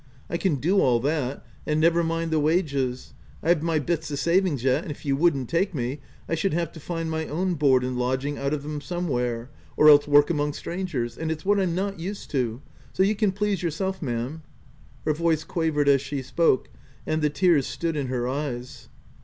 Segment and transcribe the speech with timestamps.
[0.31, 3.13] I can do all that; and never mind the wages—
[3.43, 6.71] I've my bits o' savings yet, and if you wouldn't take me, I should have
[6.71, 10.53] to find my own board and lodging out of 'em somewhere, or else work among
[10.53, 14.41] strangers— and it's what I'm not used to— so you can please yourself ma'm."
[15.05, 16.71] Her voice qua vered as she spoke,
[17.05, 18.89] and the tears stood in her eyes.